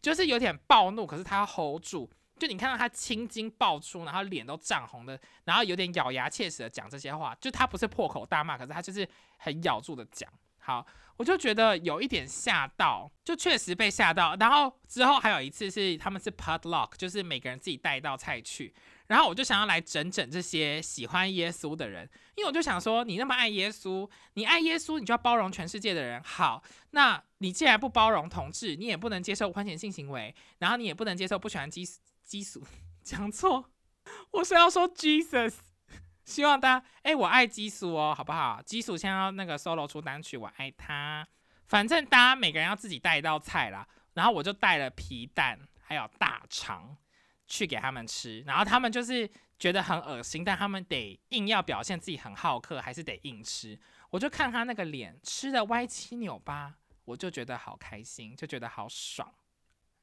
[0.00, 2.10] 就是有点暴怒，可是她要 hold 住。
[2.38, 10.26] 就你看到她青筋爆出，然后脸都涨红的，然后有点咬牙切齿的讲这些话，就她不是破口大骂，可是她就是很咬住的讲。
[10.62, 10.86] 好，
[11.16, 14.34] 我就觉得有一点吓到，就确实被吓到。
[14.36, 18.74] 然后之后还有一次是他们是 potluck，就是每个人自己带一道菜去，
[19.10, 26.22] 然后我就想要来整整这些喜欢耶稣的人，因为我就想说，你那么爱耶稣，你爱耶稣，你就要包容全世界的人。
[26.22, 31.84] 好，那你既然不包容同志，你也不能接受婚前性行为，然后你也不能接受不喜欢基。
[32.22, 32.62] 基础
[33.02, 33.72] 讲错，
[34.30, 35.54] 我是要说 Jesus，
[36.24, 38.62] 希望大家哎，我爱基础哦，好不好？
[38.64, 41.26] 基础先要那个 solo 出单曲，我爱他。
[41.66, 46.96] 反正大家每个人要自己带一道菜啦，然后我就带了皮蛋还有大肠
[47.50, 53.78] 去给他们吃，然后他们就是觉得很恶心，但他们得硬要表现自己很好客，还是得硬吃。
[54.08, 56.72] 我就看他那个脸吃的歪七扭八，
[57.04, 59.34] 我就觉得好开心，就觉得好爽。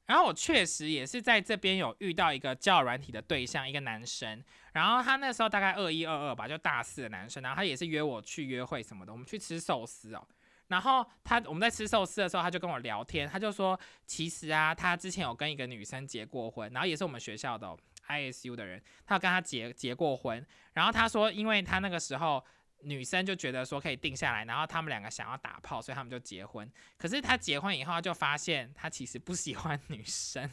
[0.06, 4.44] 然后我确实也是在这边有遇到一个教软体的对象，一个男生。
[4.74, 7.42] 然后他那时候大概二一二二吧，就大四的男生。
[7.42, 10.28] 然后他也是约我去约会什么的，我们去吃寿司哦。
[10.68, 17.78] 然后他我们在吃寿司的时候，他就跟我聊天，他就说其实啊，他之前有跟一个女生结过婚，然后也是我们学校的
[18.08, 20.46] ISU 的人，他有跟他结结过婚。
[20.74, 22.44] 然后他说，因为他那个时候。
[22.84, 26.72] 女生就觉得说可以定下来，然后他们两个想要打炮，所以他们就结婚。
[26.96, 30.48] 可是他结婚以后就发现他其实不喜欢女生，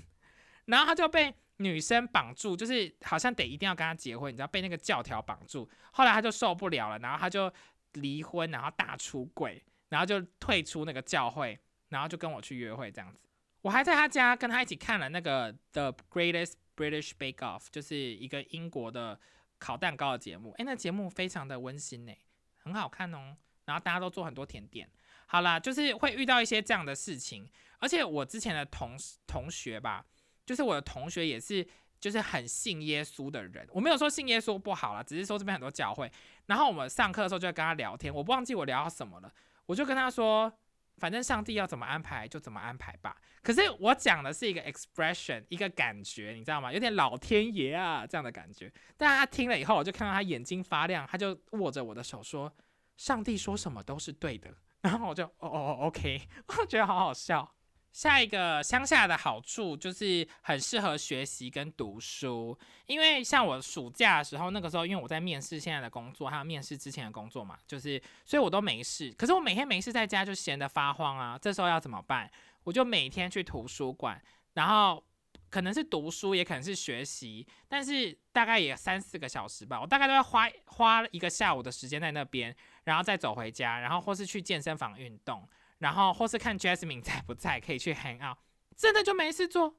[0.64, 5.68] 然后他就被女生绑住，就是好像得一定要跟他结婚，你知道被那个教条绑住。
[5.92, 7.52] 后来他就受不了了，然后他就
[7.92, 9.62] 离婚，然后大出轨，
[9.94, 13.20] 然后就退出那个教会，然后就跟我去约会这样子。
[13.62, 19.20] 我还在他家跟他一起看了那个 The Greatest British Bake Off，就是一个英国的。
[19.56, 22.12] 烤蛋糕的节目，诶，那节目非常的温馨呢，
[22.56, 23.34] 很好看哦。
[23.64, 24.86] 然后大家都做很多甜点。
[25.26, 27.48] 好啦，就是会遇到一些这样的事情。
[27.78, 28.94] 而且我之前的同
[29.26, 30.04] 同学吧，
[30.44, 31.66] 就是我的同学也是，
[31.98, 33.66] 就是很信耶稣的人。
[33.70, 36.12] 我没有说信耶稣不好啦，只是说这边很多教会。
[36.44, 39.32] 然后我们上课的时候就会跟他聊天，我不忘记我聊到什么了。
[39.66, 40.52] 我就跟他说，
[40.98, 43.16] 反正上帝要怎么安排就怎么安排吧。
[43.42, 46.72] 可是我讲的是一个 expression，一个感觉，你知道吗？
[46.72, 48.72] 有点老天爷啊这样的感觉。
[48.96, 52.50] 但他听了以后，我就看到他眼睛发亮，他就握着我的手说
[52.96, 54.50] ：“上帝说什么都是对的。
[54.80, 56.22] ”然后我就哦哦哦，OK，
[56.58, 57.54] 我觉得好好笑。
[57.94, 69.12] 下一个乡下的好处就是很适合学习跟读书，因为像我暑假的时候，那个时候因为我在面试现在的工作，还有面试之前的工作嘛，就是所以我都没事。
[69.12, 72.28] 可是我每天没事在家就闲得发慌啊，这时候要怎么办？
[72.64, 74.20] 我就每天去图书馆，
[74.54, 75.00] 然后
[75.48, 82.52] 可能是读书，也可能是学习，但是大概也三四个小时吧，我大概都要花花一个下午的时间在那边，
[82.82, 85.48] 然后再走回家，然后或是去健身房运动。
[85.84, 88.38] 然后或是看 Jasmine 在不在，可以去 hang out，
[88.74, 89.76] 真的就没事做，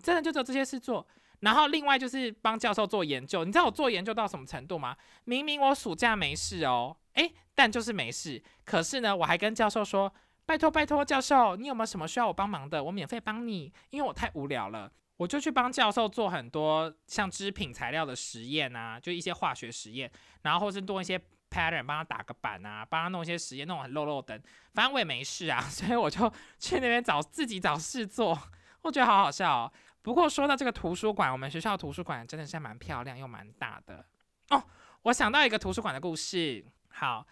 [0.00, 1.04] 真的就只有这些事做。
[1.40, 4.96] 然后另外就是帮教授做研究，你知道我做研究到什么程度吗？
[5.24, 8.40] 明明我暑假没事哦，诶，但就是没事。
[8.64, 10.14] 可是呢，我还跟教授说，
[10.46, 12.84] 拜托拜托，教授，你有没有什么需要我帮忙的？
[12.84, 20.08] 我免费帮你，因为我太无聊了，我就去帮教授做很多像织品材料的实验啊，就一些化学实验，
[20.42, 21.20] 然后或是做一些。
[21.50, 24.40] Pattern 帮他打个板啊，帮他弄一些实验，弄很漏漏灯，
[24.74, 28.38] 反正我也没事啊， 所以我就去那边找自己找事做，
[28.82, 29.72] 我觉得好好笑哦。
[30.02, 34.04] 不过说到这个图书馆，我们学校图书馆真的是蛮漂亮又蛮大的
[34.50, 34.62] 哦。
[35.02, 37.26] 我想到一个图书馆的故事，好，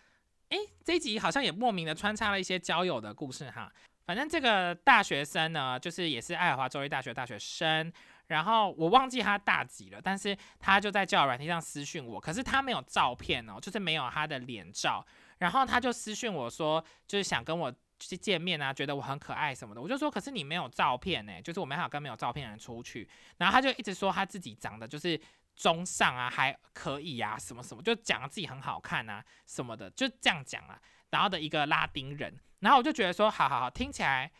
[0.50, 3.72] 诶，这一集好像也莫名的穿插了一些交友的故事哈。
[4.04, 7.92] 反正这个大学生呢，就是也是爱荷华州立大学大学生。
[8.28, 15.04] 然后我忘记他大几了，但是他就在交友软件上私讯我，可是他没有照片哦，就是没有他的脸照。
[15.38, 19.80] 然后他就私讯我说，就是想跟我去见面啊，觉得我很可爱什么的。
[19.80, 23.08] 我就说，可是你没有照片呢，就是我没法跟没有照片的人出去。
[23.36, 25.20] 然后他就一直说他自己长得就是
[25.54, 30.80] 中上啊，还可以啊，什么什么，就讲自己很好看啊什么的，就这样讲啊。
[31.10, 34.32] 然后的一个拉丁人，然后我就觉得说，好好好，听起来。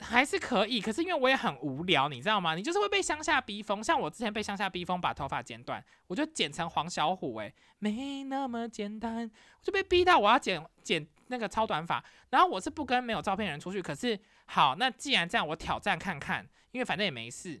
[0.00, 2.54] 还是可以，可是因为我也很无聊，你知道吗？
[2.54, 17.60] 你就是会被乡下逼疯，像我之前被乡下逼疯，把头发剪短，我就剪成黄小虎，诶，没那么简单，我就被逼到我要剪剪那个超短发，然后我是不跟没有照片人出去，可是好，那既然这样，我挑战看看，因为反正也没事，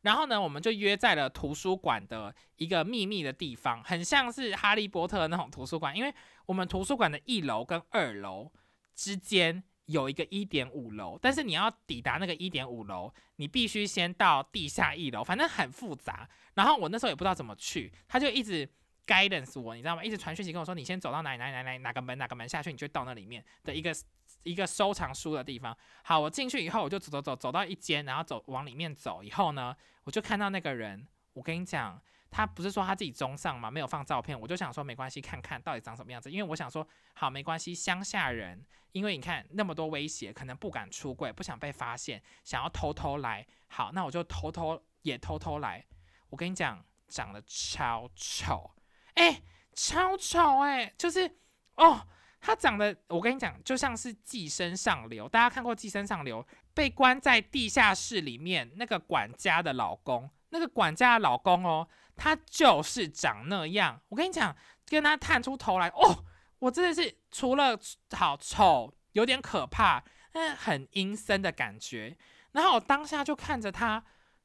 [0.00, 6.14] 然后呢，我们就约在了图书馆的一个秘密的地方，很像是哈利波特那种图书馆，因为
[6.46, 8.50] 我们图书馆的一楼跟二楼
[8.94, 9.62] 之间。
[9.86, 16.28] 有一个一点五楼，但是你要抵达那个一点五楼，你必须先到地下一楼，反正很复杂。
[16.54, 18.68] 然后我那时候也不知道怎么去，他就一直
[19.06, 20.02] guidance 我，你知道吗？
[20.02, 23.94] 一直传讯息跟我说，你先走到哪里哪里哪里哪个门哪个门下去，你就到那里面的一个
[24.42, 25.76] 一个收藏书的地方。
[26.02, 31.06] 好，我进去以后，我就走走走走到一间，然后走往里面走以后呢，我就看到那个人。
[31.34, 32.00] 我跟你讲。
[32.34, 33.70] 他不是说他自己中上吗？
[33.70, 36.28] 没有放照片，我就想说没关系，看看到底长什么样子。
[36.28, 43.46] 因为我想说，好没关系，乡下人，因为你看那么多威胁，可能不敢出柜，不想被发现，想要偷偷来。
[43.68, 45.84] 好，那我就偷偷也偷偷来。
[46.28, 48.72] 我跟你讲，长得超丑，
[49.14, 49.40] 哎，
[49.72, 51.30] 超丑哎，就是
[51.76, 52.04] 哦，
[52.40, 55.28] 他长得，我跟你讲，就像是寄生上流。
[55.28, 56.44] 大家看过寄生上流？
[56.74, 61.86] 被关在地下室里面，那个管家的老公，那个管家的老公哦。
[62.16, 64.54] 他就是长那样，我跟你讲，
[64.86, 66.24] 跟他探出头来哦，
[66.60, 67.76] 我真的是除了
[68.12, 72.16] 好丑，有点可怕，嗯很阴森的感觉。
[72.52, 74.00] 然后我当下就看着他，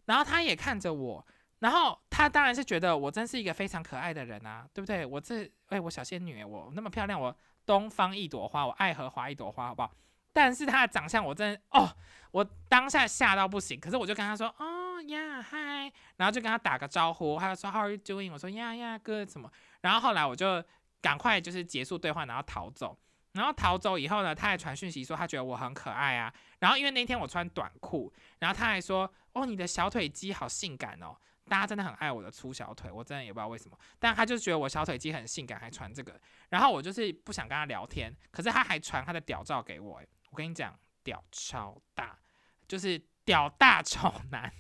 [0.06, 1.24] 然后他也看着我，
[1.60, 5.06] 然后他当然是觉得我真是一个非常可爱的人啊，对不对？
[5.06, 9.92] 我这哎，我小仙女，我那么漂亮，我东方一朵花，我爱荷华一朵花，好不好？
[10.34, 11.88] 但是他的长相，我真的哦，
[12.32, 13.80] 我当下吓到不行。
[13.80, 18.32] 可是我就跟他说，哦呀嗨，然后就跟他打个招呼，他就说 How are you doing？
[18.32, 19.52] 我说呀呀哥什么？
[19.82, 20.64] 然后后来我就
[21.02, 22.98] 赶快就是结束对话，然后逃走。
[23.34, 26.34] 然后逃走以后呢，他还传讯息说他觉得我很可爱啊。
[26.60, 31.16] 然后因为那天我穿短裤，然后他还说，哦你的小腿肌好性感哦。
[31.48, 36.20] 大家真的很爱我的粗小腿，我真的也不知道为什么，但他就觉得我小腿肌很性感，还传这个。
[36.50, 42.20] 然后我就是不想跟他聊天，可是他还传他的屌照给我，我跟你讲，屌超大，
[42.68, 44.54] 就是屌大丑男。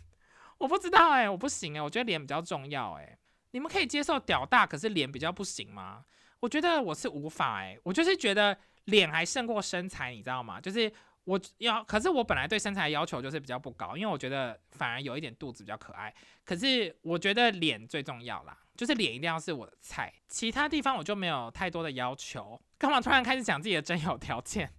[0.60, 3.18] 我不知道哎，我不行哎，我觉得脸比较重要哎。
[3.52, 6.06] 你们可以接受屌大，可是脸比较不行吗？
[6.40, 10.62] 我觉得我是无法哎，我就是觉得脸还胜过身材，你知道吗？
[10.62, 10.92] 就是
[11.24, 16.14] 我要，可是我本来对身材要求就是比较不高，因为我觉得反而有一点肚子比较可爱。
[16.46, 22.62] 可是我觉得脸最重要啦，就是脸一定要是我的菜，其他地方我就没有太多的要求。
[22.78, 24.72] 干嘛突然开始讲自己的真有条件？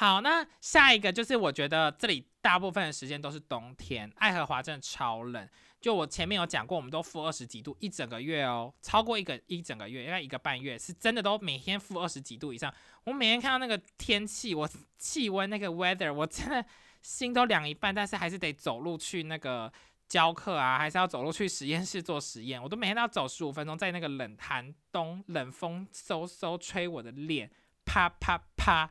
[0.00, 5.46] 好，那下一个就是我觉得这里大部分的时间都是冬天，爱荷华真的超冷。
[5.78, 12.72] 就我前面有讲过，我们都负二十几度一整个月哦，超过一个一整个月，应该一个半月，是真的都每天负二十几度以上。
[13.04, 16.64] 我每天看到那个天气，我 气温那个 weather，我真的
[17.02, 19.70] 心都凉一半，但是还是得走路去那个
[20.08, 22.62] 教课啊，还是要走路去实验室做实验。
[22.62, 27.50] 我都每天都要走十五分钟，在那个冷寒冬冷风嗖嗖吹我的脸，
[27.84, 28.90] 啪啪啪。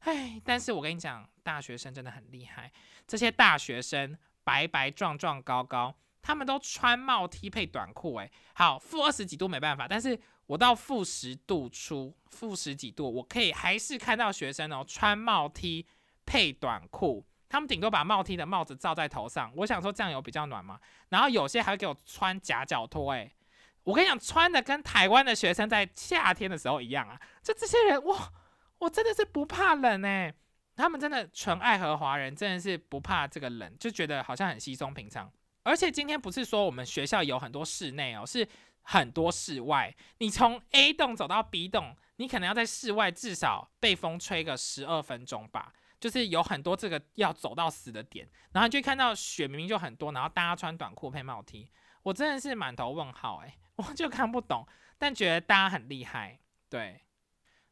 [0.00, 2.70] 唉，但是我跟你讲，大学生真的很厉害，
[3.06, 5.94] 这些大学生白白壮壮高高。
[6.22, 15.86] 他们都穿帽 T 配短裤，诶，好，负二十几度没办法，但是我到负十度出，负十几度，我可以还是看到学生哦，穿帽 T
[16.26, 20.78] 配短裤，他们顶多把帽 T 的帽子罩在头上，我想说这样有比较暖吗？
[21.08, 23.32] 然后有些还会给我穿夹脚拖，诶，
[23.84, 28.30] 我跟你讲，穿的跟台湾的学生在夏天的时候一样啊，就这些人，哇，
[28.80, 30.34] 我真的是不怕冷诶。
[30.76, 35.30] 他们真的纯爱和华人，真的是不怕这个冷，就觉得好像很稀松平常。
[35.62, 38.46] 而且今天不是说我们学校有很多室内哦，是
[38.82, 39.94] 很多室外。
[40.18, 45.72] 你从 A 栋走到 B 栋，你可能要在室外至少被风吹个十二分钟吧。
[46.00, 51.70] 就是有很多这个要走到死的点，然后就看到雪明明就很多，然后大家穿短裤配帽 T，
[52.02, 54.66] 我真的是满头问号诶， 我就看不懂，
[54.96, 56.40] 但觉得大家很厉害。
[56.70, 57.02] 对，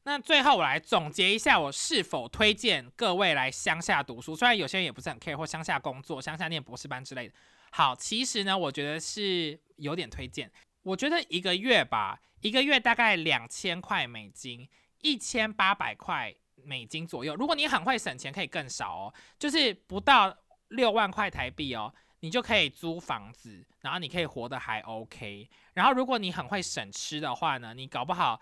[0.09, 4.35] 那最后我来总结一下，我是否推荐各位来乡下读书？
[4.35, 7.35] 虽然有些人也不是很 care 或乡下工作、乡下念博士班之类的。
[7.71, 10.51] 好，其实呢，我觉得是有点推荐。
[10.83, 14.67] 我觉得一个月吧，一个月大概两千块美金，
[15.03, 16.35] 一千八百块
[16.65, 17.37] 美金左右。
[17.37, 20.35] 如果你很会省钱，可以更少哦，就是不到
[20.69, 25.51] 六万块台币哦，你就可以租房子，然后你可以活得还 OK。
[25.75, 28.41] 然后如果你很会省吃的话呢，你搞不好。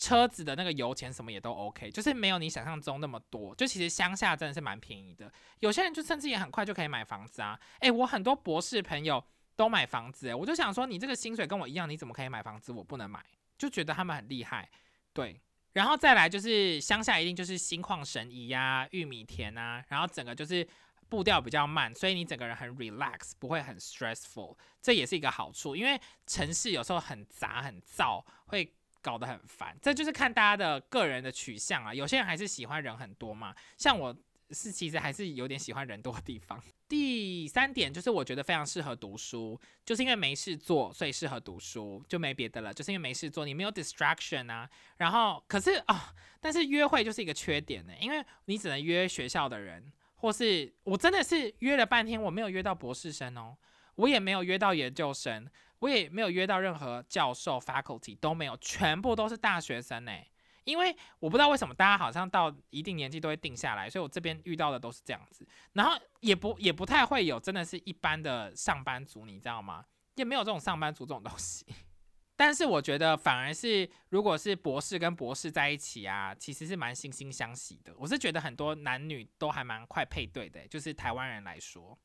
[0.00, 3.54] 车子的那个油钱什么也都 OK，就是没有你想象中那么多。
[3.54, 7.60] 就其实乡下真的是蛮便宜的，有些人就甚至也很快就可以买房子啊。
[7.80, 9.22] 诶，我很多博士朋友
[9.54, 12.72] 都买房子，诶，我就想说你这个薪水跟我一样，你怎么可以买房子？
[12.72, 13.22] 我不能买，
[13.58, 14.66] 就觉得他们很厉害。
[15.12, 15.38] 对，
[15.74, 20.66] 然后再来就是乡下一定就是心旷神怡呀，玉米田啊，然后整个就是
[21.10, 25.76] 步调比较慢，所以你整个人很 relax，不会很 stressful，这也是一个好处。
[25.76, 28.72] 因为城市有时候很杂很燥，会。
[29.02, 31.92] 搞得很烦，这就是看大家的个人的取向啊。
[31.94, 34.14] 有些人还是喜欢人很多嘛，像我
[34.50, 36.60] 是其实还是有点喜欢人多的地方。
[36.88, 42.74] 第三点就是我觉得非常适合读书，就是因为没事做，所以适合读书，就没别的了。
[42.74, 44.68] 就是因为没事做，你没有 distraction 啊。
[44.96, 53.56] 然后可是啊，但是约会就是一个缺点呢，因为你只能约学校的人，或是我真的是约了半天，我没有约到博士生哦，
[54.00, 55.48] 我也没有约到研究生。
[55.80, 60.12] 我也没有约到任何教授 faculty 都没有，全部都是大学生呢。
[60.64, 65.42] 因为我不知道为什么大家好像到一定年纪都会定下来，所以我这边遇到的都是这样子。
[65.72, 69.82] 然后也不也不太会有真的是一般的上班族，你知道吗？
[70.16, 71.64] 也没有这种上班族这种东西。
[72.36, 77.94] 但是我觉得反而是如果是博士跟博士在一起啊，其实是蛮惺惺相惜的。
[77.96, 81.98] 我是觉得很多男女都还蛮快配对的，就是台湾人来说。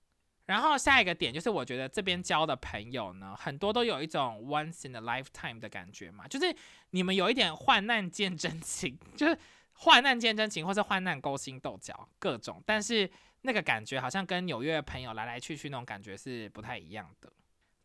[0.45, 6.55] 然后下一个点就是，我觉得这边交的朋友呢，很多都有一种 once in a lifetime 的感觉嘛，就是
[6.91, 9.37] 你们有一点患难见真情， 就是
[9.73, 13.09] 患难见真情，或是患难勾心斗角各种，但是
[13.41, 17.31] 那个感觉好像跟纽约的朋友来来去去那种感觉是不太一样的。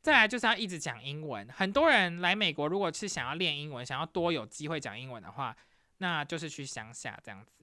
[0.02, 5.54] 再来就是要一直讲英文，很多人来美国如果是想要练英文，想要多有机会讲英文的话，
[5.98, 7.59] 那就是去乡下这样子。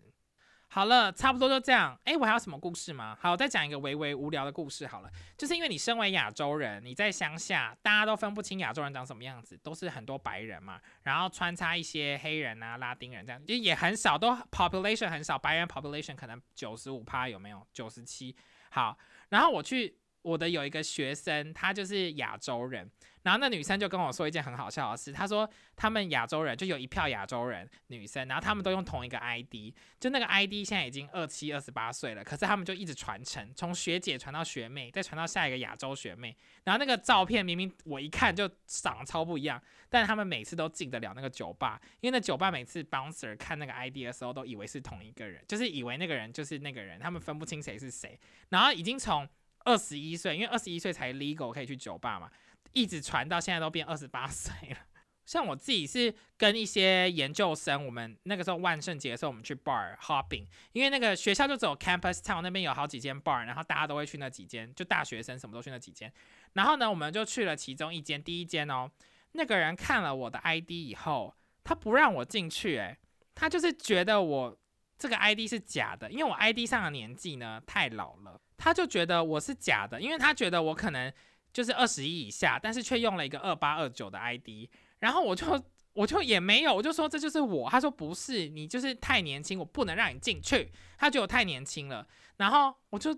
[0.77, 1.99] 好了，差不多就这样。
[2.03, 3.17] 哎，我还有什么故事吗？
[3.19, 5.09] 好，再讲一个微微无聊的故事好了。
[5.35, 17.65] 就是因为你身为亚洲人，你在乡下，大家都分不清亚洲人长什么样子，都是很多白人嘛，然后穿插一些黑人啊、拉丁人这样，就也很少，都 population 很少，白人 population 可能九十五趴有没有？
[17.73, 18.35] 九十七。
[18.69, 18.95] 好，
[19.29, 22.87] 然后我去我的有一个学生，他就是亚洲人。
[23.27, 36.33] 然后那女生就跟我说一件很好笑的事，她说他们亚洲人就有一票亚洲人女生，然后他们都用同一个 ID，就那个 ID 现在已经二七二十八岁了，可是他们就一直传承，从学姐传到学妹，再传到下一个亚洲学妹。
[36.63, 48.17] 然后那个照片明明我一看就长得超不一样，但他们每次都进得了那个酒吧，因为那酒吧每次 bouncer 看那个 ID 的时候都以为是同一个人，就是以为那个人就是那个人，他们分不清谁是谁。
[48.47, 49.27] 然后已经从
[49.65, 52.31] 二十一岁，因为二十一岁才 legal 可以去酒吧嘛。
[52.77, 54.77] 一直传到现在都变二十八岁了。
[55.25, 66.11] 像我自己是跟一些研究生，我们那个时候万圣节的时候，我们去 bar hopping，因为那个学校就只有 campus town 那边有好几间 bar，然后大家都会去那几间，就大学生什么都去那几间。
[66.53, 68.89] 然后呢，我们就去了其中一间，第一间哦，
[69.33, 72.97] 那个人看了我的 ID 以后，他不让我进去，诶，
[73.35, 74.57] 他就是觉得我
[74.97, 81.11] 这个 ID 是假的，因为我 ID 上的年纪呢太老了，他就觉得我是假的，因为他觉得我可能
[81.57, 85.59] 就是二十一以下，但是却用了一个二八二九的 ID，然后我就
[85.93, 93.09] 我就也没有，我就说这就是我，他说不是，你就是太年轻，我不能让你进去，他觉得我太年轻了，然后我就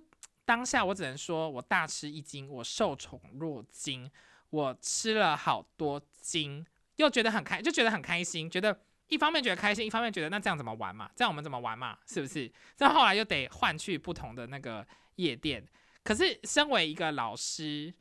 [0.45, 4.09] 当下我只能说我大吃一惊，我受宠若惊，
[4.51, 6.65] 我吃了好多惊，
[6.95, 8.79] 又觉得很开，就觉得很开心，觉得。
[9.09, 11.09] 一方面觉得开心，一方面觉得那这样怎么玩嘛？
[11.15, 11.97] 这样我们怎么玩嘛？
[12.05, 12.49] 是不是？
[12.77, 14.85] 这后来又得换去不同的那个
[15.15, 15.67] 夜店。
[16.03, 17.91] 可是身为一个老师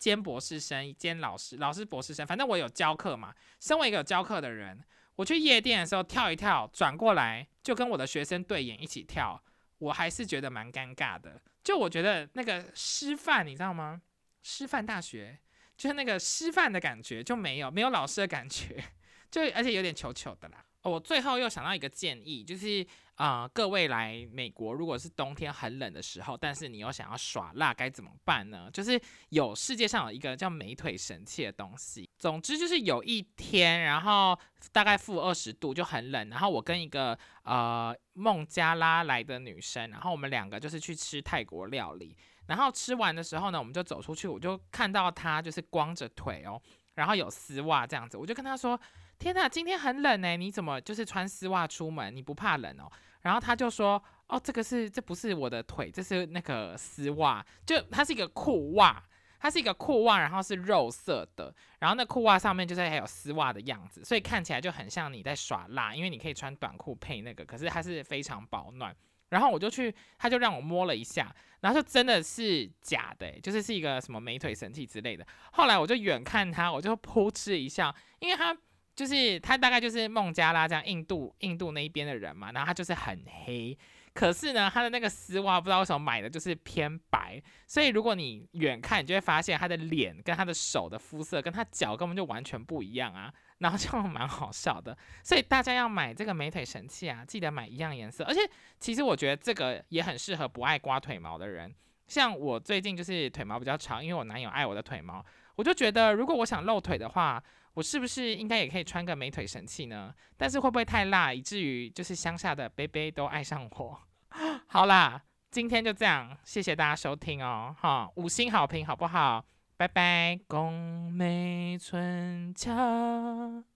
[0.00, 3.34] 兼博士生兼老师，老师博士生，反正我有教课嘛。
[3.60, 4.82] 身为一个有教课的人，
[5.14, 9.40] 我去夜店的时候跳一跳，转过来就跟我的学生对眼一起跳，
[9.76, 11.38] 我还是觉得蛮尴尬的。
[11.62, 14.00] 就我觉得那个师范，你知道吗？
[14.42, 15.38] 师范大学
[15.76, 18.82] 就是那个师范的感觉就没有，没有老师的感觉。
[19.30, 20.64] 就而且有点糗糗的啦。
[20.82, 22.84] 我最后又想到一个建议，就是
[23.20, 28.70] 啊，各位来美国，如果是冬天很冷的时候，但是你又想要耍辣，该怎么办呢？
[28.72, 28.98] 就是
[29.28, 32.08] 有世界上有一个叫美腿神器的东西。
[32.18, 34.34] 总之就是有一天，然后
[34.72, 42.16] 大概负二十度就很冷，然后我跟一个呃孟加拉来的女生，然后我们两个就是去吃泰国料理，
[42.46, 46.58] 然后吃完的时候呢，我们就走出去，我就看到她就是光着腿哦，
[46.94, 48.78] 然后有丝袜这样子，我就跟他说。
[49.18, 52.16] 天呐，今天很冷哎，你怎么就是穿丝袜出门？
[52.16, 52.90] 你不怕冷哦？
[53.20, 59.04] 然后他就说，哦，这个是这不是我的腿，这是那个丝袜，就它是一个裤袜，
[59.38, 68.96] 它是一个裤袜，然后是肉色的，然后那裤袜上面就是还有丝袜的样子，所以看起来就很像你在耍辣，因为你可以穿短裤配那个，可是它是非常保暖。
[69.30, 75.26] 然后我就去，他就让我摸了一下，然后就真的是假的，就是是一个什么美腿神器之类的。
[75.52, 78.56] 后来我就远看他，我就扑哧一笑，因为他。
[78.92, 83.78] 就是他大概就是孟加拉这样印度印度那一边的人嘛，然后他就是很黑，
[84.12, 94.94] 可是呢他的那个丝袜不知道为什么买的就是偏白，所以如果你远看，你就会发现他的脸跟他的手的肤色跟他脚根本就完全不一样啊，然后 就蛮好笑的。
[95.24, 98.40] 所以大家要买这个美腿神器啊，记得买一样颜色，而且
[98.78, 101.74] 其实我觉得这个也很适合不爱刮腿毛的人，
[102.08, 107.42] 像我最近就是腿毛比较长，因为我男友爱我的腿毛，我就觉得如果我想露腿的话。
[107.74, 110.12] 我是不是应该也可以穿个美腿神器呢？
[110.36, 113.96] 但是会不会太辣，以至于就是乡下的 baby 都爱上我？
[114.66, 119.46] 好啦，今天就这样，谢谢大家收听哦，哈，五星好评好不好？
[119.80, 123.69] 拜拜，宫美春桥。